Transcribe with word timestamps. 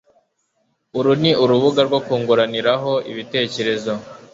Uru 0.97 1.11
ni 1.21 1.31
urubuga 1.43 1.79
rwo 1.87 1.99
kunguraniraho 2.05 2.91
ibitekerezo 3.11 3.93